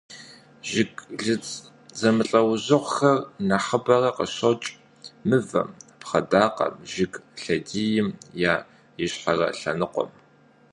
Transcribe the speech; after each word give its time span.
Жыглыц 0.69 1.45
зэмылӀэужьыгъуэхэр 1.99 3.17
нэхъыбэрэ 3.47 4.09
къыщокӀ 4.15 4.67
мывэм, 5.27 5.69
пхъэдакъэм, 5.99 6.73
жыг 6.91 7.13
лъэдийм 7.41 8.07
я 8.51 8.55
ищхъэрэ 9.05 9.47
лъэныкъуэм. 9.59 10.09